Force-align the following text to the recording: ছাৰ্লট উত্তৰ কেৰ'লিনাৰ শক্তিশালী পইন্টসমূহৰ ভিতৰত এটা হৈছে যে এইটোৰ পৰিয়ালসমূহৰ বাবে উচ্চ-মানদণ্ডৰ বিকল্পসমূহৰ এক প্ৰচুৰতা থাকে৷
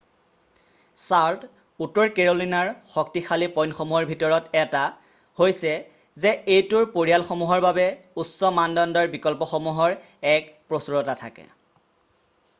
ছাৰ্লট 0.99 1.41
উত্তৰ 1.85 2.11
কেৰ'লিনাৰ 2.19 2.69
শক্তিশালী 2.93 3.49
পইন্টসমূহৰ 3.57 4.07
ভিতৰত 4.11 4.49
এটা 4.61 4.81
হৈছে 5.41 5.73
যে 6.23 6.31
এইটোৰ 6.55 6.87
পৰিয়ালসমূহৰ 6.95 7.61
বাবে 7.67 7.85
উচ্চ-মানদণ্ডৰ 8.23 9.11
বিকল্পসমূহৰ 9.17 9.95
এক 10.33 10.49
প্ৰচুৰতা 10.73 11.17
থাকে৷ 11.21 11.53